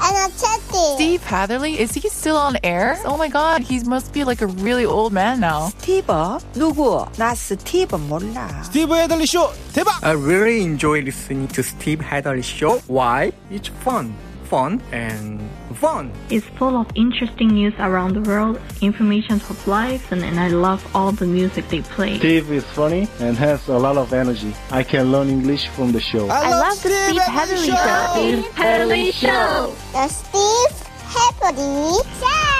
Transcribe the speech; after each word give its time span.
energetic. 0.00 0.60
Steve 0.94 1.22
Hatherley, 1.24 1.78
is 1.78 1.92
he 1.92 2.08
still 2.08 2.36
on 2.36 2.56
air? 2.62 2.98
Oh 3.04 3.16
my 3.16 3.28
god, 3.28 3.62
he 3.62 3.80
must 3.84 4.12
be 4.12 4.24
like 4.24 4.40
a 4.40 4.46
really 4.46 4.84
old 4.84 5.12
man 5.12 5.40
now. 5.40 5.70
스티브? 5.80 6.40
누구? 6.54 7.06
나 7.16 7.34
스티브 7.34 7.96
몰라. 7.96 8.62
스티브 8.64 8.94
헤들리 8.94 9.26
쇼 9.26 9.50
대박! 9.72 10.02
I 10.02 10.12
really 10.12 10.62
enjoy 10.62 11.02
listening 11.02 11.48
to 11.48 11.62
Steve 11.62 12.00
Hadley 12.00 12.42
show. 12.42 12.80
Why? 12.86 13.32
It's 13.50 13.68
fun, 13.84 14.14
fun, 14.48 14.80
and 14.92 15.40
fun. 15.80 16.12
It's 16.28 16.46
full 16.58 16.76
of 16.76 16.86
interesting 16.94 17.48
news 17.48 17.74
around 17.78 18.14
the 18.14 18.20
world, 18.22 18.60
information 18.80 19.36
of 19.36 19.66
life, 19.66 20.12
and, 20.12 20.22
and 20.22 20.38
I 20.38 20.48
love 20.48 20.84
all 20.94 21.12
the 21.12 21.26
music 21.26 21.68
they 21.68 21.80
play. 21.82 22.18
Steve 22.18 22.50
is 22.52 22.64
funny 22.64 23.08
and 23.20 23.36
has 23.36 23.66
a 23.68 23.78
lot 23.78 23.96
of 23.96 24.12
energy. 24.12 24.54
I 24.70 24.82
can 24.82 25.10
learn 25.10 25.28
English 25.28 25.68
from 25.68 25.92
the 25.92 26.00
show. 26.00 26.28
I, 26.28 26.50
love 26.50 26.82
the 26.82 26.90
Steve 27.05 27.21
Hadley 27.21 27.67
show. 27.67 28.09
Steve 28.11 28.45
Hadley 28.53 29.11
Show! 29.11 29.75
The 29.91 30.07
Steve 30.07 30.87
Hadley 31.03 31.93
Show. 32.19 32.55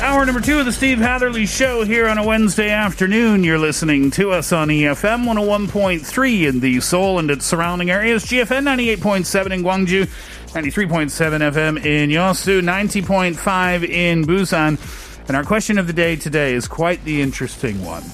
Hour 0.00 0.26
number 0.26 0.40
two 0.40 0.60
of 0.60 0.64
the 0.64 0.72
Steve 0.72 0.98
Hatherley 0.98 1.46
Show 1.46 1.82
here 1.82 2.06
on 2.06 2.18
a 2.18 2.24
Wednesday 2.24 2.70
afternoon. 2.70 3.42
You're 3.42 3.58
listening 3.58 4.12
to 4.12 4.30
us 4.30 4.52
on 4.52 4.68
EFM 4.68 5.24
101.3 5.24 6.48
in 6.48 6.60
the 6.60 6.80
Seoul 6.80 7.18
and 7.18 7.32
its 7.32 7.44
surrounding 7.44 7.90
areas, 7.90 8.24
GFN 8.24 8.62
98.7 8.98 9.50
in 9.50 9.62
Gwangju, 9.64 10.04
93.7 10.52 11.50
FM 11.50 11.84
in 11.84 12.10
Yosu, 12.10 12.60
90.5 12.62 13.88
in 13.88 14.24
Busan. 14.24 14.78
And 15.26 15.36
our 15.36 15.42
question 15.42 15.78
of 15.78 15.88
the 15.88 15.92
day 15.92 16.14
today 16.14 16.54
is 16.54 16.68
quite 16.68 17.02
the 17.04 17.20
interesting 17.20 17.84
one. 17.84 18.04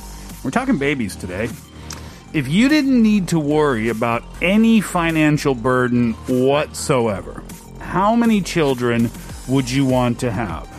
We're 0.42 0.51
talking 0.51 0.79
babies 0.79 1.14
today. 1.14 1.51
If 2.33 2.48
you 2.48 2.70
didn't 2.70 3.02
need 3.02 3.28
to 3.28 3.38
worry 3.38 3.91
about 3.91 4.22
any 4.41 4.80
financial 4.80 5.55
burden 5.55 6.14
whatsoever, 6.27 7.42
how 7.78 8.14
many 8.16 8.41
children 8.41 9.11
would 9.48 9.70
you 9.70 9.84
want 9.84 10.20
to 10.20 10.30
have? 10.30 10.72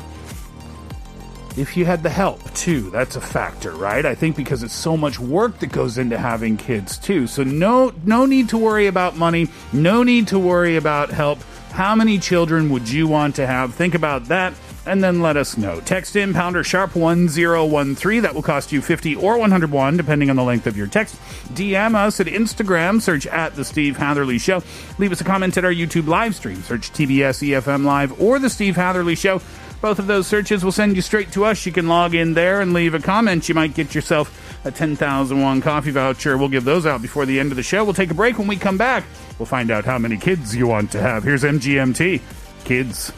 if 1.56 1.78
you 1.78 1.86
had 1.86 2.02
the 2.02 2.10
help 2.10 2.42
too 2.56 2.90
that's 2.90 3.16
a 3.16 3.22
factor 3.22 3.72
right? 3.72 4.08
I 4.08 4.16
think 4.16 4.36
because 4.36 4.64
it's 4.64 4.74
so 4.74 4.98
much 4.98 5.20
work 5.20 5.60
that 5.60 5.72
goes 5.72 6.00
into 6.00 6.18
having 6.18 6.58
kids 6.58 6.98
too. 6.98 7.28
So 7.28 7.44
no 7.44 7.94
no 8.06 8.26
need 8.26 8.50
to 8.50 8.58
worry 8.58 8.88
about 8.88 9.18
money. 9.18 9.48
No 9.72 10.02
need 10.02 10.28
to 10.30 10.40
worry 10.40 10.78
about 10.78 11.12
help. 11.12 11.40
How 11.72 11.94
many 11.96 12.18
children 12.18 12.70
would 12.70 12.90
you 12.90 13.08
want 13.08 13.36
to 13.36 13.46
have? 13.46 13.76
Think 13.76 13.94
about 13.94 14.26
that 14.26 14.54
and 14.86 15.04
then 15.04 15.22
let 15.22 15.38
us 15.38 15.58
know 15.58 15.80
text 15.82 16.16
in 16.16 16.34
pounder 16.34 16.64
sharp 16.64 16.96
1013 16.96 18.22
that 18.22 18.34
will 18.34 18.42
cost 18.42 18.72
you 18.72 18.82
50 18.82 19.16
or 19.16 19.38
101 19.38 19.98
depending 19.98 20.30
on 20.30 20.36
the 20.36 20.44
length 20.44 20.68
of 20.68 20.78
your 20.78 20.88
text 20.88 21.16
dm 21.54 21.96
us 21.96 22.20
at 22.20 22.28
instagram 22.28 23.02
search 23.02 23.26
at 23.28 23.56
the 23.56 23.66
steve 23.66 23.98
hatherley 23.98 24.38
show 24.38 24.62
leave 24.98 25.12
us 25.12 25.22
a 25.22 25.24
comment 25.24 25.58
at 25.58 25.66
our 25.66 25.74
youtube 25.74 26.08
live 26.08 26.36
stream 26.36 26.62
search 26.64 26.92
tbs 26.92 27.48
efm 27.50 27.86
live 27.86 28.20
or 28.22 28.40
the 28.40 28.50
steve 28.50 28.76
hatherley 28.76 29.16
show 29.16 29.42
both 29.84 30.00
of 30.00 30.08
those 30.08 30.28
searches 30.28 30.64
will 30.64 30.72
send 30.72 30.96
you 30.96 31.02
straight 31.02 31.34
to 31.34 31.44
us. 31.44 31.66
You 31.66 31.74
can 31.74 31.90
log 31.90 32.16
in 32.16 32.36
there 32.36 32.62
and 32.62 32.72
leave 32.72 32.94
a 32.94 33.02
comment. 33.02 33.50
You 33.50 33.54
might 33.54 33.74
get 33.74 33.94
yourself 33.94 34.64
a 34.64 34.72
10,000 34.72 35.42
won 35.42 35.60
coffee 35.60 35.92
voucher. 35.92 36.38
We'll 36.38 36.48
give 36.48 36.64
those 36.64 36.86
out 36.86 37.02
before 37.02 37.26
the 37.26 37.38
end 37.38 37.52
of 37.52 37.58
the 37.58 37.64
show. 37.64 37.84
We'll 37.84 37.94
take 37.94 38.10
a 38.10 38.14
break. 38.14 38.40
When 38.40 38.48
we 38.48 38.56
come 38.56 38.78
back, 38.78 39.04
we'll 39.38 39.46
find 39.46 39.70
out 39.70 39.84
how 39.84 39.98
many 39.98 40.16
kids 40.16 40.56
you 40.56 40.68
want 40.68 40.94
to 40.94 41.02
have. 41.02 41.26
Here's 41.26 41.44
MGMT. 41.44 42.22
Kids. 42.64 43.12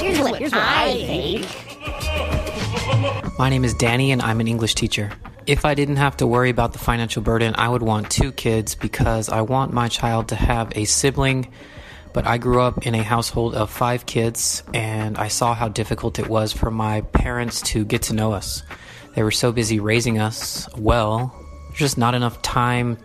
Here's 0.00 0.18
what, 0.20 0.38
here's 0.38 0.52
what 0.52 0.62
I 0.62 0.92
think. 1.06 1.46
My 3.38 3.48
name 3.48 3.64
is 3.64 3.74
Danny, 3.74 4.12
and 4.12 4.20
I'm 4.20 4.40
an 4.40 4.48
English 4.48 4.74
teacher. 4.74 5.10
If 5.46 5.64
I 5.64 5.74
didn't 5.74 5.96
have 5.96 6.16
to 6.18 6.26
worry 6.26 6.50
about 6.50 6.72
the 6.72 6.78
financial 6.78 7.22
burden, 7.22 7.54
I 7.56 7.68
would 7.68 7.82
want 7.82 8.10
two 8.10 8.32
kids 8.32 8.74
because 8.74 9.28
I 9.28 9.40
want 9.42 9.72
my 9.72 9.88
child 9.88 10.28
to 10.28 10.34
have 10.34 10.72
a 10.76 10.84
sibling. 10.84 11.52
But 12.12 12.26
I 12.26 12.38
grew 12.38 12.60
up 12.60 12.86
in 12.86 12.94
a 12.94 13.02
household 13.02 13.54
of 13.54 13.70
five 13.70 14.06
kids, 14.06 14.62
and 14.74 15.18
I 15.18 15.28
saw 15.28 15.54
how 15.54 15.68
difficult 15.68 16.18
it 16.18 16.28
was 16.28 16.52
for 16.52 16.70
my 16.70 17.02
parents 17.02 17.60
to 17.62 17.84
get 17.84 18.02
to 18.02 18.14
know 18.14 18.32
us. 18.32 18.62
They 19.14 19.22
were 19.22 19.30
so 19.30 19.52
busy 19.52 19.80
raising 19.80 20.18
us 20.18 20.68
well, 20.76 21.34
there's 21.68 21.78
just 21.78 21.98
not 21.98 22.14
enough 22.14 22.40
time 22.42 22.96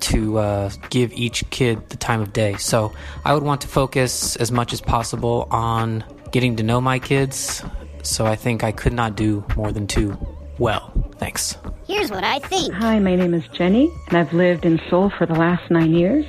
to 0.00 0.38
uh, 0.38 0.70
give 0.90 1.12
each 1.12 1.48
kid 1.50 1.88
the 1.90 1.96
time 1.96 2.20
of 2.20 2.32
day. 2.32 2.54
So 2.56 2.92
I 3.24 3.34
would 3.34 3.42
want 3.42 3.60
to 3.62 3.68
focus 3.68 4.36
as 4.36 4.50
much 4.50 4.72
as 4.72 4.80
possible 4.80 5.48
on 5.50 6.04
getting 6.30 6.56
to 6.56 6.62
know 6.62 6.80
my 6.80 6.98
kids. 6.98 7.62
So 8.02 8.26
I 8.26 8.36
think 8.36 8.64
I 8.64 8.72
could 8.72 8.92
not 8.92 9.16
do 9.16 9.44
more 9.56 9.72
than 9.72 9.86
two 9.86 10.16
well. 10.58 10.92
Thanks. 11.18 11.56
Here's 11.86 12.10
what 12.10 12.24
I 12.24 12.38
think. 12.38 12.74
Hi, 12.74 12.98
my 12.98 13.16
name 13.16 13.34
is 13.34 13.46
Jenny, 13.48 13.90
and 14.08 14.18
I've 14.18 14.32
lived 14.32 14.64
in 14.64 14.80
Seoul 14.88 15.10
for 15.10 15.26
the 15.26 15.34
last 15.34 15.70
nine 15.70 15.94
years. 15.94 16.24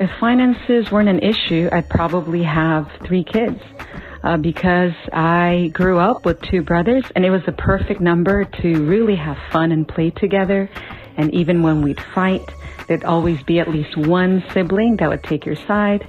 If 0.00 0.10
finances 0.18 0.90
weren't 0.90 1.08
an 1.08 1.20
issue, 1.20 1.68
I'd 1.72 1.88
probably 1.88 2.42
have 2.42 2.88
three 3.06 3.24
kids. 3.24 3.60
Uh, 4.24 4.36
because 4.36 4.92
I 5.12 5.70
grew 5.72 5.98
up 5.98 6.24
with 6.24 6.40
two 6.42 6.62
brothers, 6.62 7.04
and 7.16 7.24
it 7.24 7.30
was 7.30 7.42
the 7.44 7.52
perfect 7.52 8.00
number 8.00 8.44
to 8.44 8.86
really 8.86 9.16
have 9.16 9.36
fun 9.50 9.72
and 9.72 9.86
play 9.86 10.10
together. 10.10 10.70
And 11.16 11.34
even 11.34 11.64
when 11.64 11.82
we'd 11.82 12.00
fight, 12.14 12.48
there'd 12.86 13.04
always 13.04 13.42
be 13.42 13.58
at 13.58 13.68
least 13.68 13.96
one 13.96 14.44
sibling 14.52 14.96
that 14.96 15.08
would 15.08 15.22
take 15.22 15.46
your 15.46 15.56
side. 15.56 16.06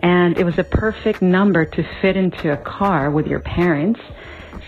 And 0.00 0.36
it 0.36 0.44
was 0.44 0.58
a 0.58 0.64
perfect 0.64 1.22
number 1.22 1.64
to 1.64 1.84
fit 2.00 2.16
into 2.16 2.52
a 2.52 2.56
car 2.56 3.10
with 3.10 3.26
your 3.26 3.40
parents 3.40 4.00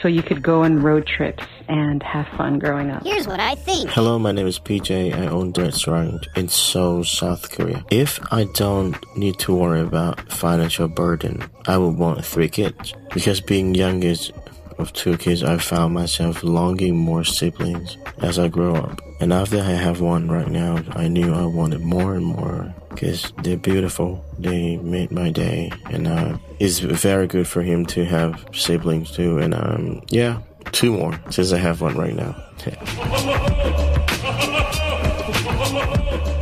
so 0.00 0.08
you 0.08 0.22
could 0.22 0.42
go 0.42 0.64
on 0.64 0.80
road 0.80 1.06
trips 1.06 1.44
and 1.66 2.02
have 2.02 2.28
fun 2.36 2.58
growing 2.58 2.90
up. 2.90 3.02
Here's 3.02 3.26
what 3.26 3.40
I 3.40 3.54
think. 3.54 3.90
Hello, 3.90 4.18
my 4.18 4.32
name 4.32 4.46
is 4.46 4.58
PJ. 4.58 5.14
I 5.14 5.26
own 5.28 5.52
the 5.52 5.62
restaurant 5.62 6.26
in 6.36 6.48
Seoul, 6.48 7.04
South 7.04 7.50
Korea. 7.50 7.84
If 7.90 8.20
I 8.30 8.44
don't 8.54 8.96
need 9.16 9.38
to 9.40 9.54
worry 9.54 9.80
about 9.80 10.20
financial 10.30 10.88
burden, 10.88 11.42
I 11.66 11.78
would 11.78 11.96
want 11.96 12.24
three 12.24 12.48
kids. 12.48 12.92
Because 13.14 13.40
being 13.40 13.74
youngest 13.74 14.32
of 14.78 14.92
two 14.92 15.16
kids, 15.16 15.42
I 15.42 15.58
found 15.58 15.94
myself 15.94 16.42
longing 16.42 16.96
more 16.96 17.24
siblings 17.24 17.96
as 18.18 18.38
I 18.38 18.48
grow 18.48 18.74
up. 18.74 19.00
And 19.20 19.32
after 19.32 19.58
I 19.58 19.62
have 19.62 20.00
one 20.00 20.28
right 20.28 20.48
now, 20.48 20.82
I 20.90 21.08
knew 21.08 21.32
I 21.32 21.44
wanted 21.44 21.80
more 21.80 22.14
and 22.14 22.26
more 22.26 22.74
because 22.90 23.32
they're 23.42 23.56
beautiful. 23.56 24.24
They 24.38 24.76
made 24.78 25.10
my 25.10 25.30
day, 25.30 25.70
and 25.90 26.06
uh, 26.06 26.38
it's 26.58 26.78
very 26.80 27.26
good 27.26 27.46
for 27.46 27.62
him 27.62 27.86
to 27.86 28.04
have 28.04 28.44
siblings 28.52 29.10
too. 29.12 29.38
And 29.38 29.54
um, 29.54 30.02
yeah, 30.08 30.40
two 30.72 30.92
more 30.92 31.18
since 31.30 31.52
I 31.52 31.58
have 31.58 31.80
one 31.80 31.96
right 31.96 32.14
now. 32.14 32.34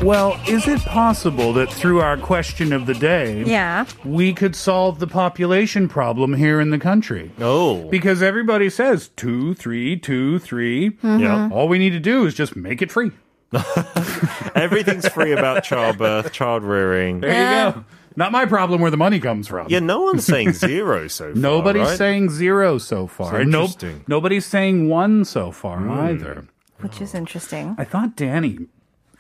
Well, 0.03 0.39
is 0.49 0.67
it 0.67 0.81
possible 0.81 1.53
that 1.53 1.73
through 1.73 2.01
our 2.01 2.17
question 2.17 2.73
of 2.73 2.87
the 2.87 2.95
day, 2.95 3.45
Yeah. 3.45 3.85
we 4.05 4.33
could 4.33 4.57
solve 4.57 4.99
the 4.99 5.07
population 5.07 5.89
problem 5.89 6.35
here 6.35 6.61
in 6.61 6.71
the 6.71 6.79
country? 6.79 7.31
Oh. 7.41 7.89
Because 7.89 8.21
everybody 8.21 8.69
says 8.69 9.09
two, 9.15 9.55
three, 9.55 9.97
two, 9.97 10.41
three. 10.41 10.99
Yeah. 11.05 11.49
All 11.53 11.69
we 11.69 11.79
need 11.79 11.91
to 11.91 12.01
do 12.01 12.27
is 12.27 12.35
just 12.35 12.57
make 12.57 12.83
it 12.83 12.91
free. 12.91 13.13
Everything's 14.57 15.09
free 15.09 15.33
about 15.33 15.63
childbirth, 15.63 16.33
child 16.33 16.65
rearing. 16.65 17.21
There 17.21 17.31
you 17.31 17.73
go. 17.73 17.85
Not 18.17 18.33
my 18.33 18.45
problem 18.45 18.81
where 18.81 18.91
the 18.91 18.97
money 18.97 19.21
comes 19.21 19.47
from. 19.47 19.69
Yeah, 19.71 19.79
no 19.79 20.01
one's 20.01 20.25
saying 20.25 20.53
zero 20.53 21.07
so 21.07 21.33
far. 21.33 21.41
Nobody's 21.41 21.89
right? 21.89 21.99
saying 21.99 22.31
zero 22.31 22.79
so 22.79 23.07
far. 23.07 23.31
So 23.31 23.37
And 23.37 23.55
interesting. 23.55 23.99
Hmm. 23.99 24.03
nobody's 24.09 24.47
saying 24.47 24.89
one 24.89 25.25
so 25.25 25.53
far 25.53 25.89
either. 25.89 26.45
Which 26.81 27.01
is 27.01 27.15
interesting. 27.15 27.77
I 27.79 27.85
thought 27.85 28.17
Danny 28.17 28.67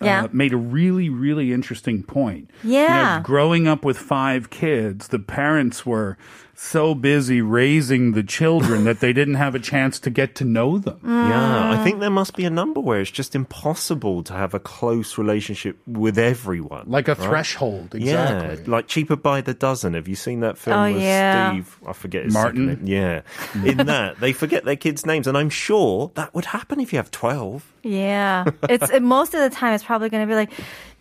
Yeah. 0.04 0.24
uh, 0.24 0.28
made 0.32 0.52
a 0.52 0.56
really, 0.56 1.08
really 1.08 1.52
interesting 1.52 2.02
point. 2.02 2.50
You 2.62 2.70
know, 2.72 2.78
Yeah. 2.78 3.20
growing 3.22 3.66
up 3.68 3.84
with 3.84 3.98
five 3.98 4.50
kids, 4.50 5.08
the 5.08 5.18
parents 5.18 5.84
were 5.86 6.16
so 6.62 6.94
busy 6.94 7.42
raising 7.42 8.12
the 8.12 8.22
children 8.22 8.84
that 8.84 9.00
they 9.00 9.12
didn't 9.12 9.34
have 9.34 9.54
a 9.54 9.58
chance 9.58 9.98
to 9.98 10.10
get 10.10 10.34
to 10.36 10.44
know 10.44 10.78
them. 10.78 10.98
Yeah, 11.32 11.70
I 11.70 11.82
think 11.84 11.96
ah. 11.96 12.00
there 12.00 12.10
must 12.10 12.36
be 12.36 12.44
a 12.44 12.50
number 12.50 12.80
where 12.80 13.00
it's 13.00 13.10
just 13.10 13.34
impossible 13.34 14.22
to 14.24 14.32
have 14.32 14.54
a 14.54 14.58
close 14.58 15.16
relationship 15.18 15.78
with 15.86 16.18
everyone. 16.18 16.84
Like 16.88 17.08
a 17.08 17.14
right? 17.14 17.22
threshold, 17.28 17.94
Yeah, 17.94 18.42
exactly. 18.42 18.64
like 18.66 18.86
cheaper 18.88 19.16
by 19.16 19.40
the 19.40 19.54
dozen. 19.54 19.94
Have 19.94 20.08
you 20.08 20.16
seen 20.16 20.40
that 20.40 20.58
film 20.58 20.76
Oh, 20.78 20.92
with 20.92 21.00
yeah. 21.00 21.52
Steve? 21.52 21.78
I 21.86 21.92
forget 21.92 22.24
his 22.24 22.34
Martin? 22.34 22.66
name. 22.66 22.80
Yeah, 22.84 23.22
in 23.64 23.76
that 23.86 24.20
they 24.20 24.32
forget 24.32 24.64
their 24.64 24.76
kids' 24.76 25.06
names, 25.06 25.26
and 25.26 25.38
I'm 25.38 25.50
sure 25.50 26.10
that 26.14 26.34
would 26.34 26.46
happen 26.46 26.80
if 26.80 26.92
you 26.92 26.98
have 26.98 27.10
twelve. 27.10 27.72
Yeah. 27.82 28.44
It's 28.68 28.90
it, 28.90 29.02
most 29.02 29.34
of 29.34 29.40
the 29.40 29.50
time 29.50 29.74
it's 29.74 29.84
probably 29.84 30.08
going 30.08 30.26
to 30.26 30.30
be 30.30 30.36
like, 30.36 30.50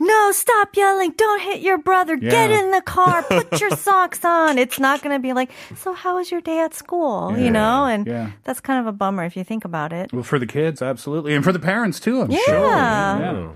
"No, 0.01 0.31
stop 0.31 0.75
yelling. 0.75 1.11
Don't 1.15 1.41
hit 1.41 1.61
your 1.61 1.77
brother. 1.77 2.15
Get 2.17 2.49
in 2.49 2.71
the 2.71 2.81
car. 2.81 3.21
Put 3.29 3.61
your 3.61 3.69
socks 3.77 4.25
on." 4.25 4.57
It's 4.57 4.79
not 4.79 5.01
going 5.03 5.15
to 5.15 5.19
be 5.21 5.33
like, 5.33 5.51
"So 5.77 5.93
how 5.93 6.15
was 6.17 6.31
your 6.31 6.41
day 6.41 6.59
at 6.59 6.73
school?" 6.73 7.37
You 7.37 7.51
know? 7.51 7.85
And 7.85 8.07
Yeah. 8.07 8.31
that's 8.43 8.59
kind 8.59 8.79
of 8.79 8.87
a 8.87 8.91
bummer 8.91 9.23
if 9.25 9.37
you 9.37 9.43
think 9.43 9.63
about 9.65 9.93
it. 9.93 10.11
Well, 10.11 10.23
for 10.23 10.39
the 10.39 10.47
kids, 10.47 10.81
absolutely, 10.81 11.35
and 11.35 11.43
for 11.43 11.53
the 11.53 11.59
parents 11.59 11.99
too. 11.99 12.21
I'm 12.21 12.31
Yeah. 12.31 12.39
sure. 12.45 12.67
Yeah. 12.67 13.31
Oh. 13.31 13.55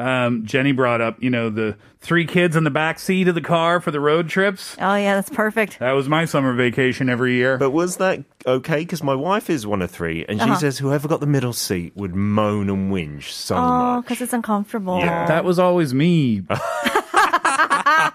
Um, 0.00 0.46
Jenny 0.46 0.72
brought 0.72 1.00
up, 1.00 1.22
you 1.22 1.28
know, 1.30 1.50
the 1.50 1.76
three 2.00 2.24
kids 2.24 2.56
in 2.56 2.64
the 2.64 2.70
back 2.70 2.98
seat 2.98 3.28
of 3.28 3.34
the 3.34 3.40
car 3.42 3.80
for 3.80 3.90
the 3.90 4.00
road 4.00 4.28
trips. 4.28 4.74
Oh 4.80 4.94
yeah, 4.94 5.14
that's 5.16 5.28
perfect. 5.30 5.78
That 5.78 5.92
was 5.92 6.08
my 6.08 6.24
summer 6.24 6.54
vacation 6.54 7.08
every 7.10 7.34
year. 7.34 7.58
But 7.58 7.70
was 7.70 7.98
that 7.98 8.24
okay? 8.46 8.78
Because 8.78 9.02
my 9.02 9.14
wife 9.14 9.50
is 9.50 9.66
one 9.66 9.82
of 9.82 9.90
three, 9.90 10.24
and 10.28 10.38
she 10.40 10.44
Uh-huh. 10.44 10.56
says 10.58 10.78
whoever 10.78 11.06
got 11.08 11.20
the 11.20 11.26
middle 11.26 11.52
seat 11.52 11.92
would 11.96 12.14
moan 12.14 12.70
and 12.70 12.90
whinge 12.92 13.24
so 13.30 13.56
Oh, 13.56 13.60
much. 13.96 14.04
because 14.04 14.20
it's 14.22 14.32
uncomfortable. 14.32 14.98
Yeah. 15.00 15.26
that 15.26 15.44
was 15.44 15.58
always 15.58 15.92
me. 15.92 16.40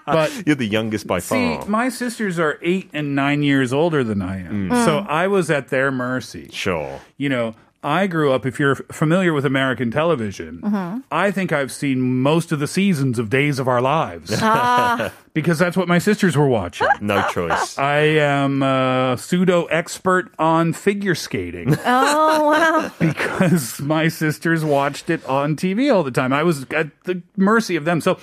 but 0.06 0.42
You're 0.46 0.56
the 0.56 0.66
youngest 0.66 1.06
by 1.06 1.20
far. 1.20 1.38
see, 1.38 1.56
far. 1.56 1.66
my 1.66 1.88
sisters 1.88 2.38
are 2.38 2.58
eight 2.62 2.90
and 2.92 3.14
nine 3.14 3.42
years 3.42 3.72
older 3.72 4.02
than 4.04 4.22
I 4.22 4.40
am, 4.40 4.70
so 4.70 4.98
I 5.08 5.26
was 5.28 5.50
at 5.50 5.68
their 5.68 5.90
mercy. 5.92 6.48
Sure. 6.52 7.00
You 7.16 7.28
know. 7.28 7.54
I 7.86 8.08
grew 8.08 8.32
up, 8.32 8.44
if 8.44 8.58
you're 8.58 8.74
familiar 8.74 9.32
with 9.32 9.44
American 9.46 9.92
television, 9.92 11.04
I 11.12 11.30
think 11.30 11.52
I've 11.52 11.70
seen 11.70 12.00
most 12.20 12.50
of 12.50 12.58
the 12.58 12.66
seasons 12.66 13.18
of 13.20 13.30
Days 13.30 13.60
of 13.60 13.68
Our 13.68 13.80
Lives 13.80 14.32
Ah, 14.42 15.12
because 15.34 15.58
that's 15.60 15.76
what 15.76 15.86
my 15.86 15.98
sisters 15.98 16.36
were 16.36 16.48
watching. 16.48 16.88
No 17.00 17.28
choice. 17.28 17.78
I 17.78 17.98
am 17.98 18.62
a 18.64 19.16
pseudo 19.16 19.66
expert 19.66 20.32
on 20.38 20.72
figure 20.72 21.14
skating 21.14 21.76
oh 21.86 22.50
wow. 22.50 22.90
because 22.98 23.80
my 23.80 24.08
sisters 24.08 24.64
watched 24.64 25.08
it 25.08 25.24
on 25.26 25.54
TV 25.54 25.94
all 25.94 26.02
the 26.02 26.10
time. 26.10 26.32
I 26.32 26.42
was 26.42 26.64
at 26.72 26.88
the 27.04 27.22
mercy 27.36 27.76
of 27.76 27.84
them. 27.84 28.00
So 28.00 28.18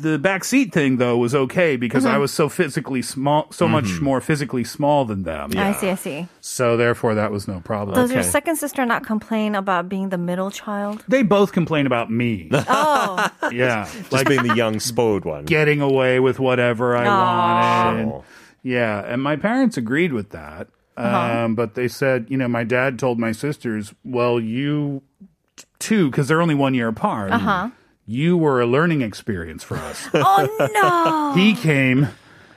the 0.00 0.18
back 0.18 0.44
seat 0.44 0.72
thing 0.72 0.96
though 0.96 1.16
was 1.16 1.34
okay 1.34 1.76
because 1.76 2.04
I 2.06 2.16
was 2.18 2.32
so 2.32 2.48
physically 2.48 3.02
small, 3.02 3.46
so 3.50 3.68
much 3.68 4.00
more 4.00 4.20
physically 4.20 4.64
small 4.64 5.04
than 5.04 5.22
them. 5.24 5.50
I 5.56 5.72
see. 5.72 5.88
I 5.90 5.94
see. 5.94 6.28
So 6.40 6.76
therefore, 6.76 7.14
that 7.14 7.30
was 7.30 7.46
no 7.46 7.60
problem. 7.60 7.94
Does 7.96 8.10
your 8.12 8.22
second 8.22 8.56
sister 8.56 8.84
not 8.86 9.04
complain 9.04 9.54
about 9.54 9.88
being 9.88 10.08
the 10.08 10.18
middle 10.18 10.50
child? 10.50 11.04
They 11.08 11.22
both 11.22 11.52
complain 11.52 11.86
about 11.86 12.10
me. 12.10 12.48
Oh, 12.68 13.30
yeah, 13.52 13.88
Just 14.10 14.26
being 14.26 14.42
the 14.46 14.54
young, 14.54 14.80
spoiled 14.80 15.24
one. 15.24 15.44
getting 15.44 15.80
away 15.80 16.20
with 16.20 16.38
whatever 16.40 16.96
I 16.96 17.06
Aw. 17.06 17.84
wanted. 17.84 18.02
Sure. 18.10 18.24
Yeah, 18.62 19.00
and 19.06 19.22
my 19.22 19.36
parents 19.36 19.76
agreed 19.76 20.12
with 20.12 20.30
that. 20.30 20.68
Um, 20.96 21.54
but 21.54 21.74
they 21.74 21.88
said, 21.88 22.26
you 22.28 22.36
know, 22.36 22.46
my 22.48 22.62
dad 22.64 22.98
told 22.98 23.18
my 23.18 23.32
sisters, 23.32 23.94
well, 24.04 24.38
you 24.38 25.02
t- 25.56 25.64
two, 25.78 26.10
because 26.10 26.28
they're 26.28 26.42
only 26.42 26.54
one 26.54 26.74
year 26.74 26.88
apart, 26.88 27.32
Uh-huh. 27.32 27.70
You 28.10 28.36
were 28.36 28.60
a 28.60 28.66
learning 28.66 29.02
experience 29.02 29.62
for 29.62 29.76
us. 29.76 30.08
oh 30.14 30.68
no. 30.74 31.40
he 31.40 31.54
came 31.54 32.08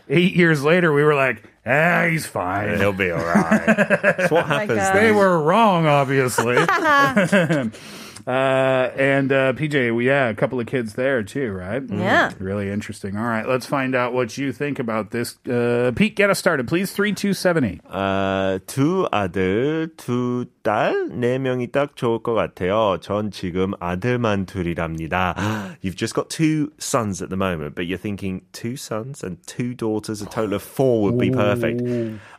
eight 0.09 0.35
years 0.35 0.63
later. 0.63 0.91
We 0.91 1.03
were 1.03 1.13
like, 1.13 1.47
ah, 1.63 2.07
he's 2.09 2.25
fine. 2.25 2.79
He'll 2.79 2.91
be 2.91 3.11
all 3.11 3.23
right. 3.23 3.65
That's 4.01 4.31
what 4.31 4.47
happens. 4.47 4.91
They 4.93 5.11
were 5.11 5.39
wrong, 5.39 5.85
obviously. 5.85 6.55
uh, 8.26 8.90
and 8.96 9.32
uh, 9.32 9.52
PJ, 9.54 9.94
we 9.94 10.06
yeah, 10.06 10.28
a 10.28 10.34
couple 10.34 10.60
of 10.60 10.66
kids 10.66 10.94
there 10.94 11.22
too, 11.22 11.52
right? 11.52 11.82
Yeah. 11.88 12.32
Really 12.38 12.70
interesting. 12.70 13.16
All 13.16 13.24
right, 13.24 13.46
let's 13.46 13.66
find 13.66 13.94
out 13.94 14.12
what 14.12 14.36
you 14.36 14.52
think 14.52 14.78
about 14.78 15.10
this. 15.10 15.38
Uh, 15.46 15.92
Pete, 15.94 16.14
get 16.16 16.30
us 16.30 16.38
started, 16.38 16.68
please. 16.68 16.92
Three 16.92 17.12
two 17.12 17.32
seven 17.32 17.64
eight. 17.64 17.80
아, 17.90 18.58
두 18.66 19.08
아들, 19.12 19.88
두 19.96 20.46
딸, 20.62 21.08
네 21.10 21.38
명이 21.38 21.72
딱 21.72 21.96
좋을 21.96 22.22
것 22.22 22.34
같아요. 22.34 22.98
전 23.00 23.30
지금 23.30 23.72
아들만 23.80 24.46
둘이랍니다. 24.46 25.34
You've 25.82 25.96
just 25.96 26.14
got 26.14 26.28
two 26.30 26.72
sons 26.78 27.22
at 27.22 27.30
the 27.30 27.36
moment, 27.36 27.74
but 27.74 27.86
you're 27.86 27.98
thinking 27.98 28.42
two 28.52 28.76
sons 28.76 29.22
and 29.22 29.38
two 29.46 29.74
daughters, 29.74 30.22
a 30.22 30.26
total 30.26 30.54
of 30.54 30.62
four 30.62 31.02
would 31.02 31.18
be 31.18 31.30
perfect. 31.30 31.82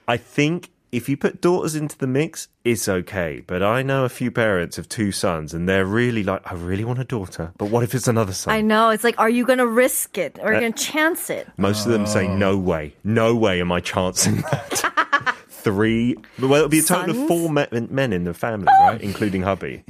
I 0.07 0.18
think 0.18 0.69
if 0.94 1.08
you 1.08 1.17
put 1.17 1.41
daughters 1.41 1.75
into 1.75 1.99
the 1.99 2.06
mix, 2.06 2.49
it's 2.64 2.88
okay. 2.88 3.43
But 3.46 3.62
I 3.62 3.82
know 3.82 4.05
a 4.05 4.08
few 4.08 4.31
parents 4.31 4.79
of 4.79 4.88
two 4.88 5.11
sons, 5.12 5.52
and 5.52 5.69
they're 5.69 5.85
really 5.85 6.23
like, 6.23 6.43
I 6.50 6.55
really 6.55 6.85
want 6.85 6.99
a 7.00 7.05
daughter, 7.05 7.52
but 7.58 7.67
what 7.70 7.82
if 7.82 7.94
it's 7.94 8.08
another 8.08 8.32
son? 8.32 8.55
I 8.55 8.61
know. 8.61 8.91
It's 8.91 9.05
like, 9.05 9.19
are 9.19 9.29
you 9.31 9.44
going 9.44 9.58
to 9.58 9.67
risk 9.67 10.17
it? 10.19 10.38
Or 10.41 10.49
are 10.49 10.52
you 10.52 10.56
Uh, 10.58 10.61
going 10.61 10.73
to 10.73 10.82
chance 10.85 11.31
it? 11.31 11.49
Most 11.56 11.85
of 11.87 11.93
them 11.93 12.06
say, 12.06 12.29
no 12.29 12.56
way. 12.56 12.94
No 13.02 13.35
way 13.35 13.61
am 13.61 13.73
I 13.73 13.81
chancing 13.81 14.37
that. 14.50 15.35
Three. 15.64 16.16
Well, 16.38 16.55
it'll 16.55 16.69
be 16.69 16.78
a 16.78 16.82
total 16.82 17.22
of 17.22 17.26
four 17.28 17.50
men, 17.50 17.88
men 17.90 18.12
in 18.12 18.25
the 18.25 18.34
family, 18.34 18.69
right? 18.82 19.00
Including 19.02 19.43
hubby. 19.43 19.82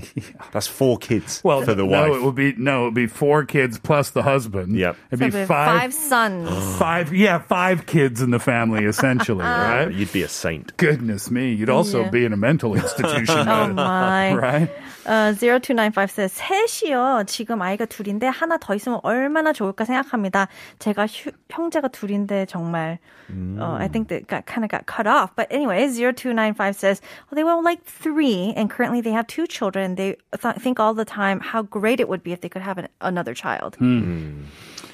That's 0.53 0.67
four 0.69 0.97
kids 0.99 1.41
Well, 1.45 1.63
for 1.63 1.75
the 1.75 1.85
no, 1.85 2.09
wife. 2.11 2.13
it 2.13 2.23
would 2.23 2.35
be 2.37 2.55
no, 2.57 2.83
it 2.83 2.85
would 2.87 2.95
be 2.95 3.07
four 3.09 3.45
kids 3.45 3.79
plus 3.79 4.11
the 4.11 4.23
husband. 4.23 4.77
Yep. 4.77 4.97
it'd 5.11 5.33
be 5.33 5.45
five, 5.45 5.47
five 5.81 5.95
sons. 5.95 6.49
five, 6.79 7.13
yeah, 7.13 7.39
five 7.41 7.87
kids 7.87 8.23
in 8.23 8.31
the 8.31 8.39
family 8.39 8.85
essentially, 8.85 9.45
ah. 9.45 9.69
right? 9.85 9.93
You'd 9.93 10.13
be 10.13 10.23
a 10.23 10.29
saint. 10.29 10.77
Goodness 10.77 11.31
me, 11.31 11.53
you'd 11.53 11.69
also 11.71 12.03
Yeah. 12.05 12.11
be 12.11 12.25
in 12.25 12.33
a 12.33 12.37
mental 12.37 12.75
institution, 12.77 13.49
oh 13.49 13.73
my. 13.73 14.35
right? 14.35 14.71
어, 15.06 15.34
0295 15.34 16.10
says, 16.10 16.34
셋이요. 16.34 17.24
지금 17.28 17.62
아이가 17.62 17.86
둘인데 17.86 18.28
하나 18.28 18.58
더 18.58 18.76
있으면 18.76 19.00
얼마나 19.04 19.54
좋을까 19.54 19.86
생각합니다. 19.86 20.48
제가 20.80 21.06
휴, 21.08 21.32
형제가 21.50 21.88
둘인데 21.90 22.46
정말, 22.46 23.00
uh, 23.30 23.78
I 23.80 23.88
think 23.88 24.08
that 24.10 24.28
got, 24.28 24.46
kind 24.46 24.64
of 24.64 24.70
got 24.70 24.86
cut 24.86 25.08
off. 25.08 25.36
But 25.36 25.48
anyway, 25.52 25.88
0295 25.88 26.76
says, 26.76 27.02
well, 27.30 27.36
they 27.36 27.44
were 27.44 27.62
like 27.62 27.84
three 27.86 28.54
and 28.56 28.70
currently 28.70 29.02
they 29.02 29.12
have 29.12 29.28
two 29.28 29.46
children. 29.48 29.96
They 29.96 30.18
th- 30.42 30.56
think 30.58 30.80
all 30.80 30.94
the 30.94 31.06
time 31.06 31.40
how 31.40 31.64
great 31.64 32.00
it 32.00 32.10
would 32.10 32.24
be 32.24 32.32
if 32.32 32.42
they 32.42 32.50
could 32.50 32.62
have 32.62 32.78
an, 32.78 32.88
another 33.02 33.34
child. 33.34 33.78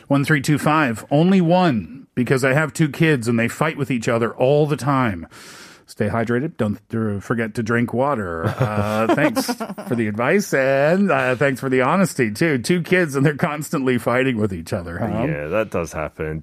1325. 0.07 1.06
Only 1.12 1.41
one, 1.41 2.07
because 2.15 2.44
I 2.44 2.53
have 2.53 2.73
two 2.73 2.89
kids 2.89 3.27
and 3.27 3.39
they 3.39 3.47
fight 3.47 3.77
with 3.77 3.89
each 3.89 4.07
other 4.07 4.33
all 4.35 4.65
the 4.67 4.77
time. 4.77 5.27
Stay 5.89 6.09
hydrated. 6.09 6.57
Don't 6.57 6.79
th- 6.89 7.21
forget 7.21 7.53
to 7.56 7.63
drink 7.63 7.94
water. 7.94 8.45
Uh, 8.47 9.13
thanks 9.13 9.45
for 9.88 9.95
the 9.95 10.07
advice 10.07 10.53
and 10.53 11.12
uh, 11.12 11.35
thanks 11.35 11.59
for 11.62 11.69
the 11.69 11.81
honesty, 11.81 12.31
too. 12.31 12.57
Two 12.57 12.81
kids 12.81 13.15
and 13.15 13.25
they're 13.25 13.35
constantly 13.35 13.97
fighting 13.97 14.38
with 14.38 14.51
each 14.53 14.73
other. 14.73 14.97
Huh? 14.97 15.25
Yeah, 15.27 15.47
that 15.50 15.69
does 15.71 15.91
happen. 15.94 16.41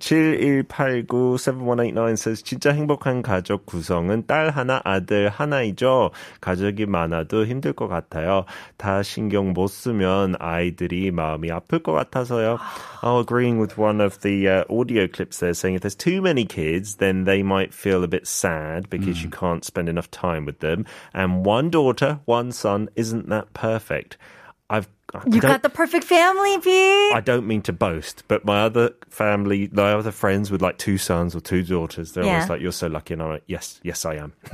7189 1.36 2.16
says 2.16 2.42
진짜 2.42 2.72
행복한 2.72 3.22
가족 3.22 3.66
구성은 3.66 4.26
딸 4.26 4.50
하나, 4.50 4.80
아들 4.84 5.28
하나이죠. 5.28 6.10
가족이 6.40 6.86
많아도 6.86 7.44
힘들 7.46 7.72
것 7.72 7.88
같아요. 7.88 8.44
다 8.76 9.02
신경 9.02 9.52
못 9.52 9.68
쓰면 9.68 10.36
아이들이 10.38 11.10
마음이 11.10 11.50
아플 11.50 11.80
것 11.80 11.92
같아서요. 11.92 12.58
Oh, 13.02 13.18
agreeing 13.20 13.58
with 13.58 13.76
one 13.78 14.00
of 14.00 14.20
the 14.20 14.48
uh, 14.48 14.64
audio 14.70 15.08
clips 15.08 15.38
there 15.40 15.54
saying 15.54 15.74
if 15.74 15.82
there's 15.82 15.96
too 15.96 16.22
many 16.22 16.44
kids, 16.44 16.96
then 16.96 17.24
they 17.24 17.42
might 17.42 17.74
feel 17.74 18.04
a 18.04 18.08
bit 18.08 18.26
sad 18.26 18.88
because 18.88 19.22
you 19.22 19.28
can't 19.37 19.63
spend 19.63 19.87
enough 19.89 20.09
time 20.09 20.45
with 20.45 20.59
them. 20.59 20.85
And 21.13 21.45
one 21.45 21.69
daughter, 21.69 22.19
one 22.25 22.51
son 22.51 22.89
isn't 22.95 23.29
that 23.29 23.53
perfect. 23.53 24.17
I've 24.69 24.89
You 25.25 25.39
don't- 25.39 25.51
got 25.51 25.63
the 25.63 25.69
perfect 25.69 26.03
family, 26.03 26.57
Pete. 26.59 27.15
I 27.15 27.21
don't 27.23 27.47
mean 27.47 27.61
to 27.63 27.73
boast, 27.73 28.23
but 28.27 28.43
my 28.43 28.61
other 28.63 28.91
family, 29.09 29.69
my 29.71 29.93
other 29.93 30.11
friends 30.11 30.51
with 30.51 30.61
like 30.61 30.77
two 30.77 30.97
sons 30.97 31.33
or 31.33 31.39
two 31.39 31.63
daughters, 31.63 32.11
they're 32.11 32.25
always 32.25 32.49
like, 32.49 32.59
"You're 32.61 32.73
so 32.73 32.87
lucky," 32.87 33.13
and 33.13 33.23
I'm 33.23 33.29
like, 33.29 33.43
"Yes, 33.47 33.79
yes, 33.83 34.03
I 34.05 34.15
am." 34.15 34.33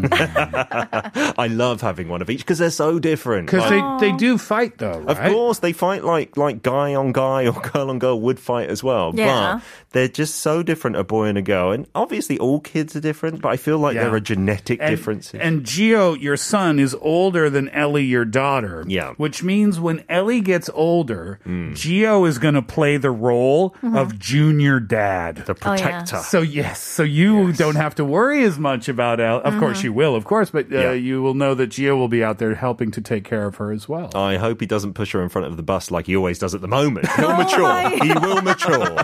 I 1.37 1.47
love 1.49 1.81
having 1.81 2.07
one 2.07 2.21
of 2.21 2.29
each 2.29 2.39
because 2.39 2.59
they're 2.59 2.69
so 2.69 2.99
different. 2.99 3.47
Because 3.47 3.69
Like, 3.69 3.99
they, 3.99 4.11
they 4.11 4.17
do 4.17 4.37
fight, 4.37 4.77
though, 4.77 5.03
of 5.07 5.19
course, 5.19 5.59
they 5.59 5.73
fight 5.73 6.03
like 6.03 6.37
like 6.37 6.61
guy 6.61 6.93
on 6.95 7.11
guy 7.13 7.47
or 7.47 7.53
girl 7.53 7.89
on 7.89 7.99
girl 7.99 8.19
would 8.21 8.39
fight 8.39 8.69
as 8.69 8.83
well. 8.83 9.11
Yeah. 9.15 9.55
But 9.55 9.63
they're 9.91 10.07
just 10.07 10.35
so 10.35 10.63
different, 10.63 10.97
a 10.97 11.03
boy 11.03 11.25
and 11.25 11.37
a 11.37 11.41
girl. 11.41 11.71
And 11.71 11.87
obviously, 11.95 12.37
all 12.37 12.59
kids 12.59 12.95
are 12.95 12.99
different, 13.01 13.41
but 13.41 13.49
I 13.49 13.57
feel 13.57 13.77
like 13.79 13.95
Yeah. 13.95 14.03
there 14.03 14.13
are 14.13 14.19
genetic 14.19 14.79
and, 14.81 14.89
differences. 14.95 15.39
And 15.41 15.63
Gio, 15.63 16.19
your 16.19 16.37
son, 16.37 16.79
is 16.79 16.95
older 17.01 17.49
than 17.49 17.69
Ellie, 17.69 18.05
your 18.05 18.25
daughter. 18.25 18.83
Yeah. 18.87 19.13
Which 19.17 19.43
means 19.43 19.79
when 19.79 20.03
Ellie 20.09 20.41
gets 20.43 20.69
older, 20.73 21.39
Hmm. 21.43 21.71
Gio 21.73 22.27
is 22.27 22.37
going 22.37 22.53
to 22.53 22.61
play 22.61 22.97
the 22.97 23.11
role 23.11 23.75
of 23.83 24.19
junior 24.19 24.79
dad. 24.79 25.37
the 25.45 25.53
Oh, 25.63 25.73
yeah. 25.73 25.77
protector. 25.77 26.17
So 26.17 26.41
yes, 26.41 26.79
so 26.81 27.03
you 27.03 27.51
don't 27.53 27.75
have 27.75 27.95
to 27.95 28.05
worry 28.05 28.43
as 28.43 28.59
much 28.59 28.87
about 28.89 29.19
El. 29.19 29.41
Of 29.41 29.57
course, 29.59 29.77
Mm-hmm. 29.79 29.85
you 29.85 29.93
will, 29.93 30.15
of 30.15 30.25
course, 30.25 30.49
but 30.51 30.71
uh, 30.71 30.77
Yeah. 30.77 30.91
you 30.91 31.21
will 31.21 31.33
know 31.33 31.53
that 31.55 31.69
Gio 31.71 31.97
will 31.97 32.07
be 32.07 32.23
out 32.23 32.37
there 32.37 32.55
helping 32.55 32.91
to 32.91 33.01
take 33.01 33.23
care 33.23 33.45
of 33.45 33.55
her 33.55 33.71
as 33.71 33.89
well. 33.89 34.11
I 34.15 34.37
hope 34.37 34.59
he 34.59 34.65
doesn't 34.67 34.93
push 34.93 35.11
her 35.13 35.21
in 35.23 35.29
front 35.29 35.47
of 35.47 35.57
the 35.57 35.63
bus 35.63 35.89
like 35.91 36.05
he 36.07 36.15
always 36.15 36.37
does 36.39 36.53
at 36.53 36.61
the 36.61 36.67
moment. 36.67 37.07
He'll 37.15 37.31
Oh 37.31 37.37
mature. 37.37 38.05
He 38.05 38.13
will 38.13 38.41
mature. 38.41 38.97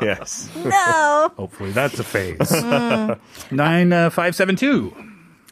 yes. 0.00 0.48
No. 0.64 1.32
Hopefully 1.36 1.72
that's 1.72 1.98
a 1.98 2.04
phase. 2.04 2.50
Nine 3.50 3.92
uh, 3.92 4.10
five 4.10 4.34
seven 4.34 4.56
two. 4.56 4.94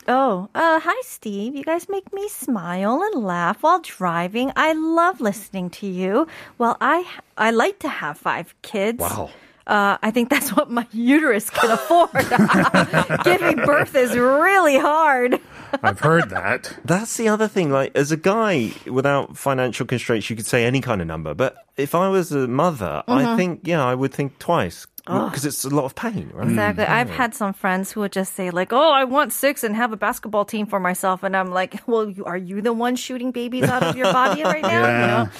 Oh, 0.09 0.49
uh, 0.54 0.80
hi, 0.80 1.00
Steve. 1.04 1.54
You 1.54 1.62
guys 1.64 1.88
make 1.88 2.12
me 2.12 2.28
smile 2.28 3.02
and 3.02 3.23
laugh 3.25 3.62
while 3.62 3.80
driving. 3.80 4.50
I 4.56 4.73
love 4.73 5.21
listening 5.21 5.71
to 5.71 5.87
you. 5.87 6.26
Well, 6.59 6.76
I 6.80 7.04
I 7.37 7.50
like 7.52 7.78
to 7.80 7.88
have 7.88 8.18
five 8.18 8.54
kids. 8.62 8.99
Wow. 8.99 9.30
Uh, 9.64 9.97
I 10.02 10.11
think 10.11 10.28
that's 10.28 10.50
what 10.56 10.68
my 10.73 10.85
uterus 10.92 11.49
can 11.49 11.71
afford. 11.71 12.11
Giving 13.25 13.56
birth 13.64 13.94
is 13.94 14.16
really 14.16 14.76
hard. 14.76 15.40
I've 15.85 16.00
heard 16.00 16.30
that. 16.30 16.76
That's 16.85 17.16
the 17.16 17.28
other 17.28 17.47
thing. 17.47 17.71
Like, 17.71 17.92
as 17.97 18.11
a 18.11 18.16
guy 18.16 18.73
without 18.90 19.37
financial 19.38 19.87
constraints, 19.87 20.28
you 20.28 20.35
could 20.35 20.47
say 20.47 20.64
any 20.64 20.80
kind 20.80 21.00
of 21.00 21.06
number. 21.06 21.32
But 21.32 21.54
if 21.76 21.94
I 21.94 22.09
was 22.09 22.32
a 22.32 22.49
mother, 22.49 23.04
I 23.06 23.23
Mhm. 23.25 23.37
think, 23.37 23.61
yeah, 23.62 23.87
I 23.87 23.94
would 23.94 24.12
think 24.12 24.40
twice 24.40 24.85
Oh. 25.09 25.28
because 25.28 25.44
it's 25.44 25.64
a 25.64 25.71
lot 25.71 25.85
of 25.85 25.94
pain, 25.97 26.30
right? 26.32 26.49
Exactly. 26.49 26.85
I've 26.85 27.11
had 27.11 27.35
some 27.35 27.52
friends 27.52 27.90
who 27.90 28.00
would 28.00 28.12
just 28.12 28.35
say 28.35 28.50
like, 28.50 28.73
"Oh, 28.73 28.92
I 28.92 29.02
want 29.04 29.32
six 29.32 29.64
and 29.64 29.75
have 29.75 29.92
a 29.92 29.97
basketball 29.97 30.44
team 30.44 30.64
for 30.66 30.78
myself," 30.78 31.23
and 31.25 31.37
I'm 31.37 31.50
like, 31.50 31.80
"Well, 31.88 32.09
you, 32.09 32.25
are 32.25 32.37
you 32.37 32.61
the 32.62 32.73
one 32.73 32.94
shooting 32.94 33.32
babies 33.32 33.64
out 33.64 33.82
of 33.82 33.97
your 33.97 34.12
body 34.12 34.42
right 34.44 34.62
now?" 34.62 34.68
You 34.78 35.06
know? 35.25 35.30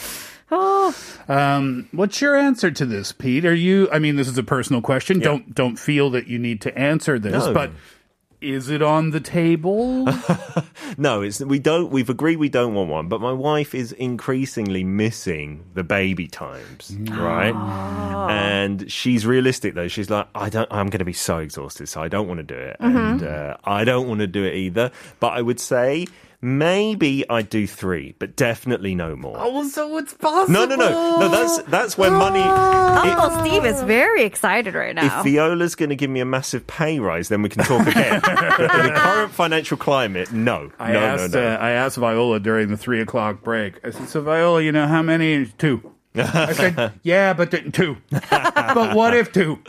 Oh, 0.54 0.95
Um, 1.28 1.88
what's 1.92 2.21
your 2.21 2.37
answer 2.37 2.71
to 2.73 2.85
this, 2.85 3.12
Pete? 3.12 3.45
Are 3.47 3.54
you? 3.54 3.88
I 3.92 3.99
mean, 4.00 4.16
this 4.16 4.28
is 4.28 4.37
a 4.37 4.42
personal 4.42 4.83
question. 4.83 5.19
Don't 5.21 5.54
don't 5.54 5.76
feel 5.78 6.11
that 6.11 6.26
you 6.26 6.38
need 6.38 6.61
to 6.62 6.76
answer 6.76 7.19
this, 7.19 7.47
No. 7.47 7.54
but 7.54 7.71
is 8.42 8.68
it 8.68 8.82
on 8.82 9.11
the 9.11 9.20
table? 9.20 10.06
No, 10.99 11.22
it's 11.22 11.40
we 11.40 11.58
don't. 11.58 11.90
We've 11.90 12.11
agreed 12.11 12.37
we 12.37 12.50
don't 12.50 12.75
want 12.75 12.90
one, 12.90 13.08
but 13.08 13.20
my 13.20 13.32
wife 13.32 13.75
is 13.75 13.92
increasingly 13.92 14.84
missing 14.84 15.64
the 15.72 15.82
baby 15.82 16.28
times, 16.28 16.94
right? 17.11 17.54
And 18.30 18.90
she's 18.92 19.25
realistic 19.25 19.75
though. 19.75 19.88
She's 19.88 20.11
like, 20.11 20.28
I 20.34 20.50
don't. 20.50 20.68
I'm 20.70 20.88
going 20.88 20.99
to 20.99 21.04
be 21.06 21.14
so 21.14 21.38
exhausted, 21.38 21.88
so 21.88 22.02
I 22.02 22.08
don't 22.08 22.28
want 22.28 22.38
to 22.38 22.44
do 22.44 22.56
it, 22.56 22.76
and 22.80 23.22
uh, 23.22 23.56
I 23.64 23.84
don't 23.84 24.06
want 24.06 24.20
to 24.20 24.26
do 24.26 24.44
it 24.44 24.54
either. 24.54 24.90
But 25.18 25.32
I 25.32 25.40
would 25.40 25.61
say 25.61 26.06
maybe 26.42 27.25
I 27.30 27.42
do 27.42 27.66
three, 27.66 28.14
but 28.18 28.37
definitely 28.37 28.94
no 28.94 29.16
more. 29.16 29.37
oh, 29.38 29.66
so 29.68 29.96
it's 29.96 30.12
possible. 30.12 30.52
No, 30.52 30.66
no, 30.66 30.76
no, 30.76 31.20
no. 31.20 31.28
That's 31.28 31.62
that's 31.70 31.96
when 31.96 32.12
money. 32.12 32.40
Uncle 32.40 33.30
Steve 33.40 33.64
is 33.64 33.80
very 33.82 34.25
excited 34.25 34.75
right 34.75 34.94
now. 34.94 35.20
If. 35.20 35.25
Viola's 35.25 35.75
going 35.75 35.90
to 35.90 35.96
give 35.96 36.11
me 36.11 36.20
a 36.20 36.25
massive 36.25 36.66
pay 36.66 36.99
rise, 36.99 37.28
then 37.28 37.40
we 37.42 37.49
can 37.49 37.64
talk 37.64 37.87
again. 37.87 38.20
but 38.25 38.61
in 38.61 38.87
the 38.87 38.92
current 38.94 39.32
financial 39.32 39.76
climate, 39.76 40.32
no, 40.32 40.70
I 40.78 40.92
no, 40.92 40.99
asked 40.99 41.32
no, 41.32 41.40
no. 41.40 41.49
Uh, 41.49 41.56
I 41.58 41.70
asked 41.70 41.96
Viola 41.96 42.40
during 42.40 42.68
the 42.68 42.76
three 42.76 43.00
o'clock 43.00 43.42
break. 43.42 43.84
I 43.84 43.90
said, 43.90 44.08
"So 44.08 44.20
Viola, 44.20 44.62
you 44.62 44.72
know 44.72 44.87
how 44.87 45.02
many? 45.02 45.46
Two." 45.46 45.92
I 46.14 46.52
said, 46.52 46.92
"Yeah, 47.02 47.32
but 47.32 47.50
th- 47.52 47.72
two. 47.72 47.96
but 48.11 48.96
what 48.96 49.14
if 49.14 49.32
two?" 49.32 49.61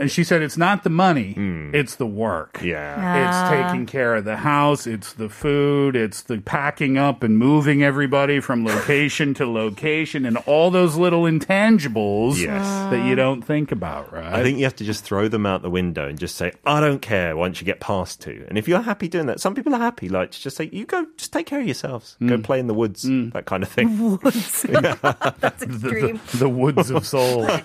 And 0.00 0.10
she 0.10 0.24
said, 0.24 0.40
"It's 0.42 0.56
not 0.56 0.82
the 0.82 0.90
money; 0.90 1.34
it's 1.74 1.94
the 1.96 2.06
work. 2.06 2.56
Hmm. 2.58 2.66
Yeah. 2.66 3.28
It's 3.28 3.36
Ah. 3.36 3.50
taking 3.68 3.84
care 3.86 4.14
of 4.16 4.24
the 4.24 4.38
house. 4.38 4.86
It's 4.86 5.12
the 5.12 5.28
food. 5.28 5.94
It's 5.94 6.22
the 6.22 6.38
packing 6.38 6.96
up 6.96 7.22
and 7.22 7.36
moving 7.38 7.82
everybody 7.84 8.40
from 8.40 8.64
location 8.64 9.34
to 9.34 9.46
location, 9.46 10.24
and 10.24 10.38
all 10.46 10.70
those 10.70 10.96
little 10.96 11.24
intangibles 11.24 12.38
Yes. 12.40 12.64
that 12.90 13.06
you 13.06 13.14
don't 13.14 13.42
think 13.42 13.70
about, 13.72 14.10
right? 14.12 14.24
I 14.32 14.42
think 14.42 14.56
you 14.58 14.64
have 14.64 14.76
to 14.76 14.84
just 14.84 15.04
throw 15.04 15.28
them 15.28 15.44
out 15.44 15.60
the 15.62 15.70
window 15.70 16.08
and 16.08 16.18
just 16.18 16.36
say, 16.36 16.52
I 16.64 16.80
don't 16.80 17.02
care 17.02 17.36
once 17.36 17.60
you 17.60 17.66
get 17.66 17.78
past 17.80 18.20
two. 18.22 18.44
And 18.48 18.56
if 18.56 18.66
you're 18.66 18.80
happy 18.80 19.06
doing 19.06 19.26
that, 19.26 19.38
some 19.40 19.54
people 19.54 19.74
are 19.74 19.78
happy, 19.78 20.08
like 20.08 20.30
to 20.32 20.40
just 20.40 20.56
say, 20.56 20.70
you 20.72 20.86
go, 20.86 21.06
just 21.18 21.32
take 21.32 21.44
care 21.46 21.60
of 21.60 21.66
yourselves. 21.66 22.16
Go 22.24 22.38
Mm. 22.38 22.42
play 22.42 22.58
in 22.58 22.66
the 22.68 22.74
woods, 22.74 23.02
that 23.34 23.44
kind 23.44 23.62
of 23.62 23.68
thing. 23.68 23.98
Woods. 24.22 24.62
That's 24.68 25.64
the, 25.64 25.66
extreme. 25.66 26.20
the, 26.32 26.36
the 26.38 26.48
woods 26.48 26.90
of 26.90 27.06
Seoul. 27.06 27.46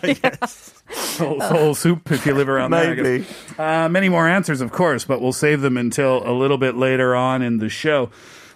soul. 1.06 1.42
Soul 1.42 1.76
soup 1.76 2.12
if 2.12 2.26
you 2.26 2.34
live 2.34 2.50
around 2.50 2.72
there. 2.72 2.96
Maybe. 2.96 3.26
Uh, 3.58 3.90
many 3.90 4.10
more 4.10 4.28
answers, 4.28 4.62
of 4.62 4.72
course, 4.72 5.06
but 5.06 5.22
we'll 5.22 5.34
save 5.34 5.62
them 5.62 5.78
until 5.78 6.28
a 6.28 6.34
little 6.34 6.58
bit 6.58 6.76
later 6.76 7.16
on 7.16 7.42
in 7.42 7.58
the 7.58 7.70
show. 7.70 8.10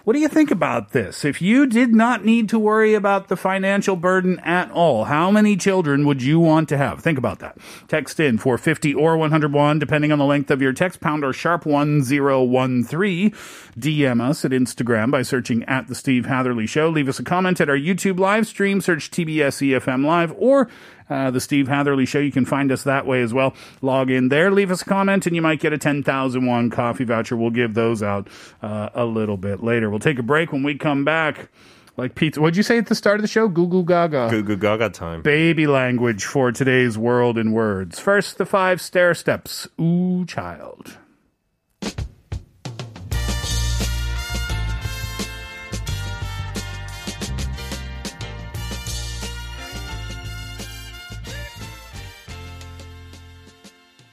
What 0.04 0.14
do 0.14 0.20
you 0.20 0.28
think 0.28 0.50
about 0.50 0.92
this? 0.92 1.26
If 1.26 1.42
you 1.42 1.66
did 1.66 1.94
not 1.94 2.24
need 2.24 2.48
to 2.48 2.58
worry 2.58 2.94
about 2.94 3.28
the 3.28 3.36
financial 3.36 3.96
burden 3.96 4.38
at 4.40 4.70
all, 4.70 5.04
how 5.04 5.30
many 5.30 5.58
children 5.58 6.06
would 6.06 6.22
you 6.22 6.40
want 6.40 6.70
to 6.70 6.78
have? 6.78 7.00
Think 7.00 7.18
about 7.18 7.40
that. 7.40 7.58
Text 7.86 8.18
in 8.18 8.38
for 8.38 8.56
50 8.56 8.94
or 8.94 9.18
101, 9.18 9.78
depending 9.78 10.10
on 10.10 10.18
the 10.18 10.24
length 10.24 10.50
of 10.50 10.62
your 10.62 10.72
text, 10.72 11.00
pound 11.00 11.22
or 11.22 11.34
sharp 11.34 11.66
1013. 11.66 13.30
DM 13.78 14.20
us 14.22 14.44
at 14.44 14.52
Instagram 14.52 15.10
by 15.10 15.20
searching 15.20 15.64
at 15.64 15.88
The 15.88 15.94
Steve 15.94 16.24
Hatherley 16.24 16.66
Show. 16.66 16.88
Leave 16.88 17.08
us 17.08 17.18
a 17.18 17.22
comment 17.22 17.60
at 17.60 17.68
our 17.68 17.76
YouTube 17.76 18.18
live 18.18 18.46
stream, 18.46 18.80
search 18.80 19.10
TBS 19.10 19.60
EFM 19.78 20.06
Live, 20.06 20.32
or 20.38 20.68
uh, 21.10 21.30
the 21.30 21.40
Steve 21.40 21.68
Hatherley 21.68 22.06
Show. 22.06 22.20
You 22.20 22.32
can 22.32 22.44
find 22.46 22.72
us 22.72 22.84
that 22.84 23.04
way 23.04 23.20
as 23.20 23.34
well. 23.34 23.54
Log 23.82 24.10
in 24.10 24.28
there, 24.28 24.50
leave 24.50 24.70
us 24.70 24.82
a 24.82 24.84
comment, 24.84 25.26
and 25.26 25.36
you 25.36 25.42
might 25.42 25.60
get 25.60 25.72
a 25.72 25.78
10,001 25.78 26.70
coffee 26.70 27.04
voucher. 27.04 27.36
We'll 27.36 27.50
give 27.50 27.74
those 27.74 28.02
out 28.02 28.28
uh, 28.62 28.90
a 28.94 29.04
little 29.04 29.36
bit 29.36 29.62
later. 29.62 29.90
We'll 29.90 29.98
take 29.98 30.18
a 30.18 30.22
break 30.22 30.52
when 30.52 30.62
we 30.62 30.76
come 30.76 31.04
back. 31.04 31.48
Like 31.96 32.14
pizza. 32.14 32.40
What'd 32.40 32.56
you 32.56 32.62
say 32.62 32.78
at 32.78 32.86
the 32.86 32.94
start 32.94 33.16
of 33.16 33.22
the 33.22 33.28
show? 33.28 33.46
Goo 33.48 33.66
goo 33.66 33.84
gaga. 33.84 34.28
Goo 34.30 34.42
goo 34.42 34.56
gaga 34.56 34.88
time. 34.88 35.20
Baby 35.20 35.66
language 35.66 36.24
for 36.24 36.50
today's 36.50 36.96
world 36.96 37.36
in 37.36 37.52
words. 37.52 37.98
First, 37.98 38.38
the 38.38 38.46
Five 38.46 38.78
Stairsteps. 38.78 39.68
Ooh, 39.78 40.24
child. 40.24 40.96